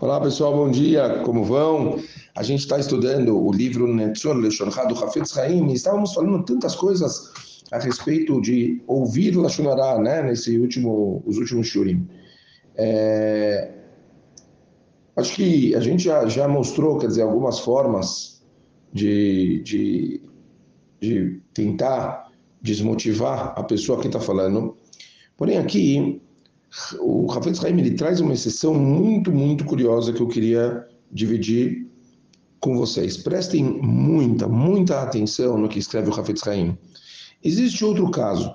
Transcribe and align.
Olá 0.00 0.18
pessoal, 0.18 0.56
bom 0.56 0.70
dia, 0.70 1.20
como 1.26 1.44
vão? 1.44 2.02
A 2.34 2.42
gente 2.42 2.60
está 2.60 2.78
estudando 2.78 3.38
o 3.38 3.52
livro 3.52 3.86
Netzor 3.86 4.34
Leshoncha 4.34 4.86
do 4.86 4.94
Hafetz 4.94 5.36
Haim 5.36 5.68
e 5.70 5.74
estávamos 5.74 6.14
falando 6.14 6.42
tantas 6.42 6.74
coisas 6.74 7.30
a 7.70 7.78
respeito 7.78 8.40
de 8.40 8.82
ouvir 8.86 9.36
Lashonará, 9.36 9.98
né, 9.98 10.22
nesse 10.22 10.58
último, 10.58 11.22
os 11.26 11.36
últimos 11.36 11.66
shurim. 11.66 12.08
É... 12.76 13.74
Acho 15.16 15.34
que 15.34 15.74
a 15.74 15.80
gente 15.80 16.04
já, 16.04 16.26
já 16.26 16.48
mostrou, 16.48 16.96
quer 16.96 17.08
dizer, 17.08 17.20
algumas 17.20 17.58
formas 17.58 18.42
de, 18.94 19.60
de, 19.64 20.22
de 20.98 21.42
tentar 21.52 22.32
desmotivar 22.62 23.52
a 23.54 23.62
pessoa 23.64 24.00
que 24.00 24.06
está 24.06 24.18
falando. 24.18 24.78
Porém, 25.36 25.58
aqui 25.58 26.22
o 27.00 27.26
Rafael 27.26 27.54
Haim 27.64 27.78
ele 27.78 27.94
traz 27.94 28.20
uma 28.20 28.32
exceção 28.32 28.74
muito, 28.74 29.32
muito 29.32 29.64
curiosa 29.64 30.12
que 30.12 30.20
eu 30.20 30.28
queria 30.28 30.86
dividir 31.10 31.86
com 32.60 32.76
vocês. 32.76 33.16
Prestem 33.16 33.64
muita, 33.64 34.46
muita 34.46 35.02
atenção 35.02 35.58
no 35.58 35.68
que 35.68 35.78
escreve 35.78 36.10
o 36.10 36.12
Rafael 36.12 36.38
Haim. 36.46 36.78
Existe 37.42 37.84
outro 37.84 38.10
caso 38.10 38.54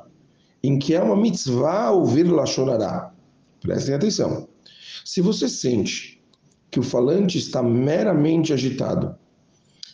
em 0.64 0.80
que 0.80 0.94
é 0.94 1.02
uma 1.02 1.16
mitzvah 1.16 1.92
ouvir 1.92 2.24
Lashonará. 2.24 3.14
Prestem 3.60 3.96
atenção. 3.96 4.48
Se 5.04 5.22
você 5.22 5.50
sente 5.50 6.24
que 6.72 6.80
o 6.80 6.84
falante 6.84 7.38
está 7.38 7.62
meramente 7.62 8.54
agitado 8.54 9.16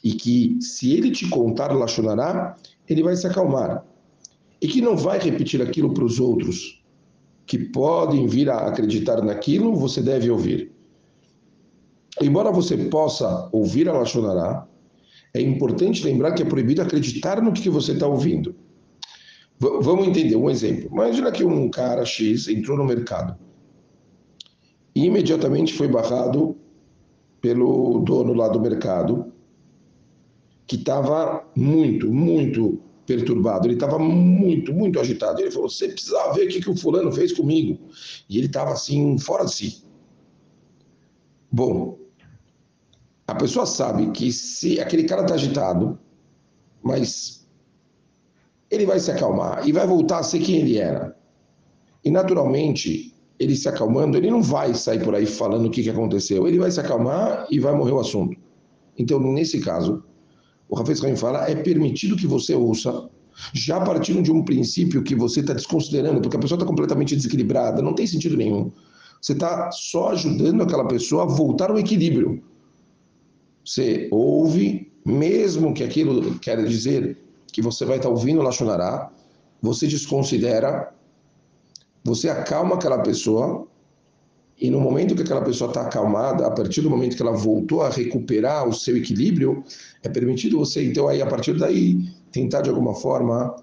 e 0.04 0.14
que 0.14 0.58
se 0.62 0.94
ele 0.94 1.12
te 1.12 1.28
contar 1.30 1.72
Lashonará, 1.72 2.56
ele 2.88 3.04
vai 3.04 3.16
se 3.16 3.28
acalmar 3.28 3.86
e 4.62 4.68
que 4.68 4.82
não 4.82 4.96
vai 4.96 5.20
repetir 5.20 5.62
aquilo 5.62 5.94
para 5.94 6.04
os 6.04 6.20
outros, 6.20 6.81
que 7.52 7.60
podem 7.60 8.28
vir 8.28 8.50
a 8.50 8.60
acreditar 8.60 9.22
naquilo, 9.22 9.76
você 9.76 10.02
deve 10.02 10.32
ouvir. 10.32 10.72
Embora 12.22 12.50
você 12.50 12.78
possa 12.78 13.50
ouvir 13.52 13.90
a 13.90 13.92
Lashonará, 13.92 14.66
é 15.34 15.42
importante 15.42 16.02
lembrar 16.02 16.32
que 16.32 16.44
é 16.44 16.46
proibido 16.46 16.82
acreditar 16.82 17.42
no 17.42 17.52
que 17.52 17.70
você 17.70 17.92
está 17.92 18.08
ouvindo. 18.08 18.56
V 19.60 19.82
vamos 19.82 20.08
entender 20.08 20.38
um 20.38 20.50
exemplo. 20.50 20.90
Imagina 20.94 21.30
que 21.30 21.44
um 21.44 21.70
cara 21.70 22.06
X 22.06 22.48
entrou 22.48 22.78
no 22.78 22.86
mercado 22.86 23.38
e 24.96 25.04
imediatamente 25.04 25.74
foi 25.74 25.90
barrado 25.90 26.56
pelo 27.42 28.00
dono 28.00 28.34
lá 28.34 28.48
do 28.48 28.62
mercado, 28.62 29.34
que 30.66 30.78
estava 30.78 31.46
muito, 31.54 32.10
muito 32.10 32.80
perturbado, 33.06 33.68
ele 33.68 33.74
estava 33.76 33.98
muito, 34.00 34.74
muito 34.74 35.00
agitado. 35.00 35.42
Ele 35.42 35.52
falou: 35.52 35.70
Você 35.70 35.88
precisava 35.88 36.34
ver 36.34 36.46
o 36.46 36.50
que, 36.50 36.62
que 36.62 36.70
o 36.70 36.78
fulano 36.78 37.12
fez 37.12 37.32
comigo. 37.32 37.80
E 38.30 38.38
ele 38.38 38.48
estava 38.48 38.72
assim, 38.72 39.18
fora 39.18 39.46
de 39.46 39.54
si. 39.54 39.84
Bom, 41.52 42.00
a 43.28 43.36
pessoa 43.36 43.66
sabe 43.66 44.12
que 44.12 44.32
se 44.32 44.80
aquele 44.80 45.04
cara 45.04 45.24
está 45.24 45.36
agitado, 45.36 46.00
mas 46.82 47.48
ele 48.70 48.86
vai 48.86 49.00
se 49.00 49.12
acalmar 49.12 49.68
e 49.68 49.72
vai 49.72 49.86
voltar 49.86 50.20
a 50.20 50.24
ser 50.24 50.40
quem 50.40 50.58
ele 50.58 50.78
era. 50.78 51.16
E 52.04 52.10
naturalmente, 52.10 53.14
ele 53.38 53.56
se 53.56 53.68
acalmando, 53.68 54.18
ele 54.18 54.32
não 54.32 54.42
vai 54.42 54.74
sair 54.74 55.04
por 55.04 55.14
aí 55.14 55.26
falando 55.26 55.66
o 55.66 55.70
que, 55.70 55.84
que 55.84 55.90
aconteceu. 55.90 56.48
Ele 56.48 56.60
vai 56.60 56.72
se 56.72 56.80
acalmar 56.80 57.48
e 57.50 57.60
vai 57.60 57.76
morrer 57.76 57.92
o 57.92 58.00
assunto. 58.00 58.38
Então, 58.98 59.20
nesse 59.20 59.60
caso, 59.60 60.04
o 60.72 60.76
Rafael 60.76 60.98
Haim 61.04 61.18
fala, 61.18 61.50
é 61.50 61.54
permitido 61.54 62.16
que 62.16 62.26
você 62.26 62.56
ouça, 62.56 63.10
já 63.54 63.82
partindo 63.82 64.24
de 64.24 64.32
um 64.32 64.42
princípio 64.42 65.04
que 65.04 65.14
você 65.14 65.42
está 65.42 65.54
desconsiderando, 65.54 66.22
porque 66.22 66.38
a 66.38 66.40
pessoa 66.40 66.56
está 66.56 66.66
completamente 66.66 67.14
desequilibrada, 67.14 67.82
não 67.82 67.94
tem 67.94 68.08
sentido 68.08 68.38
nenhum. 68.38 68.72
Você 69.22 69.34
está 69.34 69.70
só 69.72 70.12
ajudando 70.12 70.64
aquela 70.64 70.88
pessoa 70.88 71.24
a 71.24 71.26
voltar 71.26 71.70
ao 71.70 71.78
equilíbrio. 71.78 72.42
Você 73.66 74.08
ouve, 74.12 74.90
mesmo 75.06 75.74
que 75.74 75.84
aquilo 75.84 76.40
quer 76.40 76.66
dizer 76.66 77.18
que 77.52 77.62
você 77.62 77.84
vai 77.84 77.98
estar 77.98 78.08
tá 78.08 78.16
ouvindo 78.16 78.42
Lachonará, 78.42 79.12
você 79.62 79.86
desconsidera, 79.86 80.94
você 82.02 82.30
acalma 82.30 82.76
aquela 82.76 83.00
pessoa 83.00 83.68
e 84.62 84.70
no 84.70 84.80
momento 84.80 85.16
que 85.16 85.24
aquela 85.24 85.42
pessoa 85.42 85.70
está 85.70 85.82
acalmada, 85.82 86.46
a 86.46 86.52
partir 86.52 86.82
do 86.82 86.90
momento 86.90 87.16
que 87.16 87.22
ela 87.24 87.32
voltou 87.32 87.82
a 87.82 87.90
recuperar 87.90 88.68
o 88.68 88.72
seu 88.72 88.96
equilíbrio, 88.96 89.64
é 90.04 90.08
permitido 90.08 90.60
você, 90.60 90.86
então, 90.86 91.08
aí, 91.08 91.20
a 91.20 91.26
partir 91.26 91.58
daí, 91.58 91.98
tentar 92.32 92.62
de 92.62 92.70
alguma 92.70 92.94
forma 92.94 93.56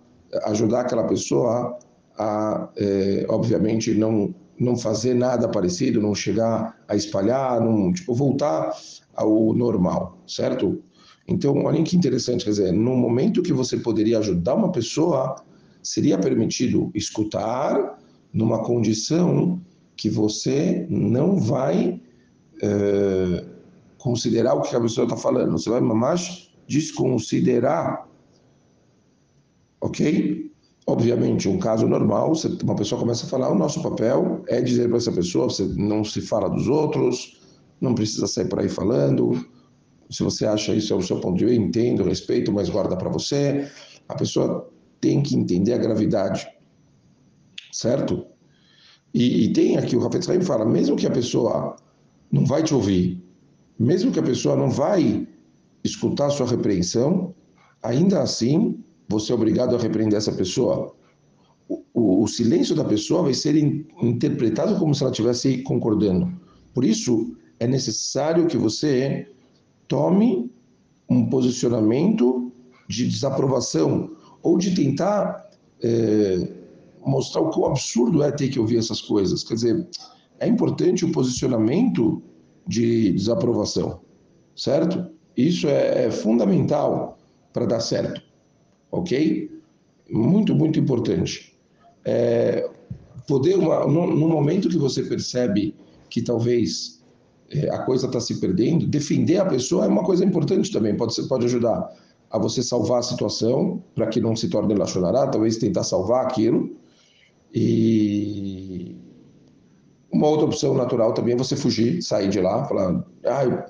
ajudar 0.47 0.81
aquela 0.81 1.05
pessoa 1.05 1.79
a, 2.19 2.69
é, 2.77 3.25
obviamente, 3.29 3.95
não, 3.95 4.35
não 4.59 4.77
fazer 4.77 5.15
nada 5.15 5.49
parecido, 5.49 6.03
não 6.03 6.17
chegar 6.17 6.77
a 6.89 6.97
espalhar, 6.97 7.61
não, 7.61 7.93
tipo, 7.93 8.13
voltar 8.13 8.77
ao 9.15 9.55
normal, 9.55 10.19
certo? 10.27 10.83
Então, 11.29 11.63
olha 11.65 11.81
que 11.85 11.97
interessante, 11.97 12.45
quer 12.45 12.51
dizer, 12.51 12.73
no 12.73 12.97
momento 12.97 13.41
que 13.41 13.53
você 13.53 13.77
poderia 13.77 14.19
ajudar 14.19 14.55
uma 14.55 14.73
pessoa, 14.73 15.37
seria 15.81 16.19
permitido 16.19 16.91
escutar 16.93 18.01
numa 18.33 18.65
condição 18.65 19.61
que 19.99 20.09
você 20.09 20.87
não 20.89 21.39
vai 21.39 22.01
é, 22.63 23.45
considerar 23.99 24.55
o 24.55 24.63
que 24.63 24.75
a 24.75 24.81
pessoa 24.81 25.05
está 25.05 25.17
falando, 25.17 25.53
você 25.53 25.69
vai 25.69 25.81
mais 25.81 26.51
desconsiderar, 26.67 28.09
ok? 29.81 30.51
Obviamente, 30.87 31.49
um 31.49 31.59
caso 31.59 31.87
normal, 31.87 32.33
uma 32.63 32.77
pessoa 32.77 33.01
começa 33.01 33.27
a 33.27 33.29
falar, 33.29 33.51
o 33.51 33.59
nosso 33.59 33.83
papel 33.83 34.43
é 34.47 34.63
dizer 34.63 34.89
para 34.89 34.97
essa 34.97 35.13
pessoa, 35.13 35.51
você 35.51 35.65
não 35.65 36.05
se 36.05 36.21
fala 36.23 36.49
dos 36.49 36.69
outros, 36.69 37.39
não 37.81 37.95
precisa 37.95 38.27
sair 38.27 38.49
por 38.49 38.61
aí 38.61 38.69
falando, 38.69 39.33
se 40.11 40.23
você 40.23 40.47
acha 40.47 40.75
isso 40.75 40.93
é 40.93 40.97
o 40.97 41.03
seu 41.03 41.21
ponto 41.21 41.37
de 41.37 41.45
vista, 41.45 41.61
entendo, 41.61 42.05
respeito, 42.05 42.53
mas 42.53 42.71
guarda 42.71 42.97
para 42.97 43.11
você. 43.11 43.71
A 44.09 44.15
pessoa 44.15 44.71
tem 45.01 45.23
que 45.23 45.37
entender 45.37 45.75
a 45.75 45.79
gravidade, 45.79 46.49
certo? 47.73 48.25
E, 49.13 49.45
e 49.45 49.53
tem 49.53 49.77
aqui, 49.77 49.97
o 49.97 50.01
Rafetz 50.01 50.29
Haim 50.29 50.41
fala, 50.41 50.65
mesmo 50.65 50.97
que 50.97 51.07
a 51.07 51.11
pessoa 51.11 51.77
não 52.31 52.45
vai 52.45 52.63
te 52.63 52.75
ouvir, 52.75 53.23
mesmo 53.79 54.13
que 54.13 54.19
a 54.19 54.23
pessoa 54.23 54.57
não 54.57 54.71
vai 54.71 55.27
escutar 55.83 56.27
a 56.27 56.31
sua 56.31 56.47
repreensão, 56.47 57.35
ainda 57.83 58.21
assim 58.21 58.79
você 59.09 59.33
é 59.33 59.35
obrigado 59.35 59.75
a 59.75 59.79
repreender 59.79 60.19
essa 60.19 60.33
pessoa. 60.33 60.95
O, 61.69 61.83
o, 61.95 62.23
o 62.25 62.29
silêncio 62.29 62.75
da 62.75 62.85
pessoa 62.85 63.23
vai 63.23 63.35
ser 63.35 63.57
in, 63.57 63.87
interpretado 64.03 64.79
como 64.79 64.95
se 64.95 65.03
ela 65.03 65.11
estivesse 65.11 65.63
concordando. 65.63 66.31
Por 66.75 66.85
isso, 66.85 67.35
é 67.59 67.67
necessário 67.67 68.47
que 68.47 68.57
você 68.57 69.27
tome 69.87 70.51
um 71.09 71.27
posicionamento 71.27 72.53
de 72.89 73.09
desaprovação 73.09 74.11
ou 74.43 74.59
de 74.59 74.75
tentar 74.75 75.49
é, 75.83 76.58
mostrar 77.09 77.43
o 77.43 77.51
quão 77.51 77.71
absurdo 77.71 78.23
é 78.23 78.31
ter 78.31 78.49
que 78.49 78.59
ouvir 78.59 78.79
essas 78.79 79.01
coisas. 79.01 79.43
Quer 79.43 79.55
dizer, 79.55 79.89
é 80.39 80.47
importante 80.47 81.05
o 81.05 81.13
posicionamento 81.13 82.23
de 82.67 83.13
desaprovação, 83.13 84.01
certo? 84.55 85.11
Isso 85.37 85.67
é, 85.67 86.07
é 86.07 86.11
fundamental 86.11 87.19
para 87.53 87.67
dar 87.67 87.81
certo, 87.81 88.21
ok? 88.91 89.51
Muito, 90.11 90.55
muito 90.55 90.79
importante. 90.79 91.57
É, 92.05 92.69
poder, 93.27 93.57
uma, 93.57 93.87
no, 93.87 94.07
no, 94.07 94.29
momento 94.29 94.69
que 94.69 94.79
você 94.79 95.03
percebe 95.03 95.75
que 96.09 96.23
talvez 96.23 97.03
é, 97.51 97.71
a 97.71 97.79
coisa 97.83 98.07
está 98.07 98.21
se 98.21 98.41
perdendo, 98.41 98.87
defender 98.87 99.39
a 99.39 99.45
pessoa 99.45 99.85
é 99.85 99.89
uma 99.89 100.05
coisa 100.05 100.25
importante 100.25 100.73
também, 100.73 100.97
pode, 100.97 101.21
pode 101.29 101.47
ajudar 101.47 101.91
a 102.31 102.39
você 102.39 102.63
salvar 102.63 103.01
a 103.01 103.03
situação 103.03 103.83
para 103.95 104.07
que 104.07 104.21
não 104.21 104.37
se 104.37 104.49
torne 104.49 104.75
lachonará, 104.75 105.27
talvez 105.27 105.57
tentar 105.57 105.83
salvar 105.83 106.27
aquilo, 106.27 106.77
e 107.55 108.97
uma 110.11 110.27
outra 110.27 110.47
opção 110.47 110.75
natural 110.75 111.13
também 111.13 111.35
é 111.35 111.37
você 111.37 111.55
fugir, 111.55 112.03
sair 112.03 112.29
de 112.29 112.41
lá, 112.41 112.65
falar, 112.65 113.05
ah, 113.27 113.67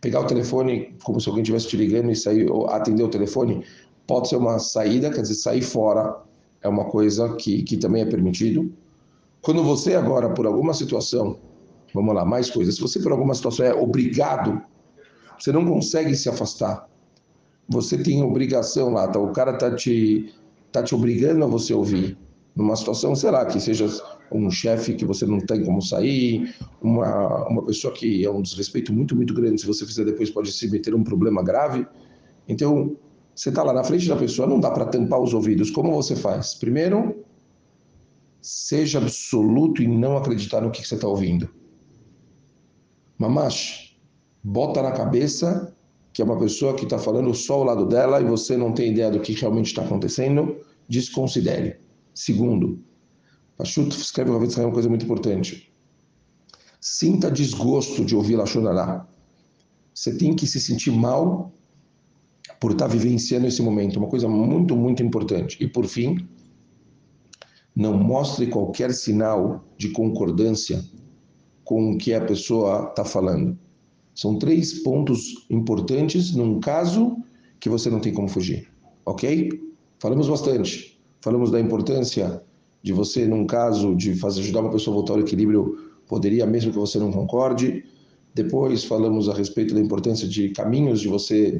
pegar 0.00 0.20
o 0.20 0.26
telefone 0.26 0.96
como 1.04 1.20
se 1.20 1.28
alguém 1.28 1.42
estivesse 1.42 1.68
te 1.68 1.76
ligando 1.76 2.10
e 2.10 2.16
sair, 2.16 2.50
ou 2.50 2.68
atender 2.68 3.02
o 3.02 3.08
telefone, 3.08 3.64
pode 4.06 4.28
ser 4.28 4.36
uma 4.36 4.58
saída, 4.58 5.10
quer 5.10 5.22
dizer, 5.22 5.34
sair 5.34 5.62
fora 5.62 6.16
é 6.62 6.68
uma 6.68 6.86
coisa 6.86 7.34
que, 7.36 7.62
que 7.62 7.76
também 7.76 8.02
é 8.02 8.06
permitido. 8.06 8.72
Quando 9.40 9.62
você 9.62 9.94
agora, 9.94 10.30
por 10.30 10.46
alguma 10.46 10.74
situação, 10.74 11.38
vamos 11.94 12.14
lá, 12.14 12.24
mais 12.24 12.50
coisas, 12.50 12.74
se 12.74 12.80
você 12.80 12.98
por 12.98 13.12
alguma 13.12 13.34
situação 13.34 13.64
é 13.64 13.72
obrigado, 13.72 14.60
você 15.38 15.52
não 15.52 15.64
consegue 15.64 16.16
se 16.16 16.28
afastar, 16.28 16.88
você 17.68 17.96
tem 17.96 18.22
obrigação 18.22 18.90
lá, 18.90 19.06
tá? 19.06 19.20
o 19.20 19.32
cara 19.32 19.56
tá 19.56 19.74
te, 19.74 20.34
tá 20.72 20.82
te 20.82 20.94
obrigando 20.94 21.44
a 21.44 21.48
você 21.48 21.72
ouvir, 21.72 22.18
numa 22.58 22.74
situação, 22.74 23.14
sei 23.14 23.30
lá, 23.30 23.46
que 23.46 23.60
seja 23.60 23.86
um 24.32 24.50
chefe 24.50 24.94
que 24.94 25.04
você 25.04 25.24
não 25.24 25.38
tem 25.38 25.64
como 25.64 25.80
sair, 25.80 26.52
uma, 26.82 27.48
uma 27.48 27.64
pessoa 27.64 27.94
que 27.94 28.26
é 28.26 28.30
um 28.30 28.42
desrespeito 28.42 28.92
muito, 28.92 29.14
muito 29.14 29.32
grande, 29.32 29.60
se 29.60 29.66
você 29.66 29.86
fizer 29.86 30.04
depois 30.04 30.28
pode 30.28 30.50
se 30.50 30.68
meter 30.68 30.92
um 30.92 31.04
problema 31.04 31.40
grave. 31.40 31.86
Então, 32.48 32.96
você 33.32 33.50
está 33.50 33.62
lá 33.62 33.72
na 33.72 33.84
frente 33.84 34.08
da 34.08 34.16
pessoa, 34.16 34.48
não 34.48 34.58
dá 34.58 34.72
para 34.72 34.86
tampar 34.86 35.20
os 35.20 35.32
ouvidos. 35.32 35.70
Como 35.70 35.92
você 35.92 36.16
faz? 36.16 36.54
Primeiro, 36.54 37.24
seja 38.42 38.98
absoluto 38.98 39.80
e 39.80 39.86
não 39.86 40.16
acreditar 40.16 40.60
no 40.60 40.72
que 40.72 40.84
você 40.84 40.96
está 40.96 41.06
ouvindo. 41.06 41.48
Mamash, 43.16 43.96
bota 44.42 44.82
na 44.82 44.90
cabeça 44.90 45.72
que 46.12 46.20
é 46.20 46.24
uma 46.24 46.38
pessoa 46.40 46.74
que 46.74 46.82
está 46.82 46.98
falando 46.98 47.32
só 47.32 47.54
ao 47.54 47.64
lado 47.64 47.86
dela 47.86 48.20
e 48.20 48.24
você 48.24 48.56
não 48.56 48.72
tem 48.72 48.90
ideia 48.90 49.12
do 49.12 49.20
que 49.20 49.32
realmente 49.34 49.66
está 49.66 49.82
acontecendo, 49.82 50.56
desconsidere. 50.88 51.87
Segundo, 52.18 52.80
Pachut 53.56 53.96
escreve 53.96 54.30
uma 54.30 54.40
vez 54.40 54.58
uma 54.58 54.72
coisa 54.72 54.88
muito 54.88 55.04
importante. 55.04 55.72
Sinta 56.80 57.30
desgosto 57.30 58.04
de 58.04 58.16
ouvir 58.16 58.34
Lachonará. 58.34 59.06
Você 59.94 60.18
tem 60.18 60.34
que 60.34 60.44
se 60.44 60.58
sentir 60.58 60.90
mal 60.90 61.52
por 62.58 62.72
estar 62.72 62.88
tá 62.88 62.92
vivenciando 62.92 63.46
esse 63.46 63.62
momento, 63.62 64.00
uma 64.00 64.08
coisa 64.08 64.28
muito, 64.28 64.76
muito 64.76 65.00
importante. 65.00 65.62
E 65.62 65.68
por 65.68 65.86
fim, 65.86 66.28
não 67.72 67.96
mostre 67.96 68.48
qualquer 68.48 68.92
sinal 68.92 69.64
de 69.76 69.90
concordância 69.90 70.84
com 71.62 71.92
o 71.92 71.98
que 71.98 72.12
a 72.12 72.24
pessoa 72.24 72.88
está 72.88 73.04
falando. 73.04 73.56
São 74.12 74.36
três 74.40 74.82
pontos 74.82 75.46
importantes 75.48 76.34
num 76.34 76.58
caso 76.58 77.16
que 77.60 77.68
você 77.68 77.88
não 77.88 78.00
tem 78.00 78.12
como 78.12 78.26
fugir, 78.26 78.68
ok? 79.06 79.50
Falamos 80.00 80.28
bastante. 80.28 80.97
Falamos 81.20 81.50
da 81.50 81.60
importância 81.60 82.42
de 82.82 82.92
você, 82.92 83.26
num 83.26 83.46
caso 83.46 83.94
de 83.94 84.14
fazer 84.14 84.40
ajudar 84.40 84.60
uma 84.60 84.70
pessoa 84.70 84.94
a 84.94 84.98
voltar 84.98 85.14
ao 85.14 85.20
equilíbrio, 85.20 85.76
poderia 86.06 86.46
mesmo 86.46 86.72
que 86.72 86.78
você 86.78 86.98
não 86.98 87.10
concorde. 87.10 87.84
Depois 88.34 88.84
falamos 88.84 89.28
a 89.28 89.34
respeito 89.34 89.74
da 89.74 89.80
importância 89.80 90.28
de 90.28 90.50
caminhos 90.50 91.00
de 91.00 91.08
você 91.08 91.58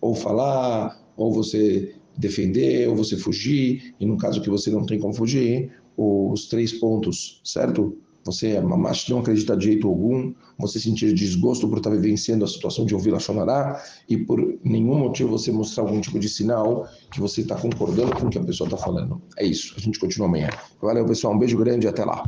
ou 0.00 0.14
falar, 0.14 0.98
ou 1.16 1.32
você 1.32 1.94
defender, 2.16 2.88
ou 2.88 2.96
você 2.96 3.16
fugir, 3.16 3.94
e 3.98 4.06
no 4.06 4.16
caso 4.16 4.40
que 4.40 4.50
você 4.50 4.70
não 4.70 4.86
tem 4.86 4.98
como 4.98 5.12
fugir, 5.12 5.70
os 5.96 6.48
três 6.48 6.72
pontos, 6.72 7.40
certo? 7.44 7.96
Você 8.24 8.60
não 8.60 9.18
acredita 9.18 9.56
de 9.56 9.64
jeito 9.64 9.88
algum, 9.88 10.32
você 10.58 10.78
sentir 10.78 11.14
desgosto 11.14 11.68
por 11.68 11.78
estar 11.78 11.90
vivenciando 11.90 12.44
a 12.44 12.48
situação 12.48 12.84
de 12.84 12.94
ouvir 12.94 13.10
Lachonará 13.10 13.82
e 14.08 14.16
por 14.16 14.58
nenhum 14.62 14.98
motivo 14.98 15.30
você 15.30 15.50
mostrar 15.50 15.84
algum 15.84 16.00
tipo 16.00 16.18
de 16.18 16.28
sinal 16.28 16.86
que 17.10 17.20
você 17.20 17.40
está 17.40 17.56
concordando 17.56 18.14
com 18.14 18.26
o 18.26 18.30
que 18.30 18.38
a 18.38 18.44
pessoa 18.44 18.66
está 18.66 18.76
falando. 18.76 19.20
É 19.36 19.44
isso, 19.44 19.74
a 19.76 19.80
gente 19.80 19.98
continua 19.98 20.28
amanhã. 20.28 20.50
Valeu 20.80 21.06
pessoal, 21.06 21.34
um 21.34 21.38
beijo 21.38 21.56
grande 21.56 21.86
e 21.86 21.88
até 21.88 22.04
lá. 22.04 22.24